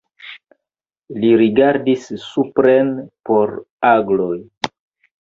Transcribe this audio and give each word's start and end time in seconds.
Li 1.25 1.29
rigardis 1.43 2.09
supren 2.25 2.93
por 3.31 3.57
agloj. 3.95 4.35